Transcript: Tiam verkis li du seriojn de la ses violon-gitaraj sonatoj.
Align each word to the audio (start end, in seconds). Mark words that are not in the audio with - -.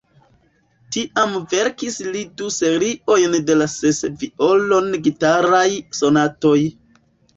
Tiam 0.95 1.35
verkis 1.51 1.97
li 2.15 2.23
du 2.41 2.49
seriojn 2.57 3.37
de 3.51 3.57
la 3.59 3.67
ses 3.77 4.01
violon-gitaraj 4.23 5.67
sonatoj. 6.03 6.59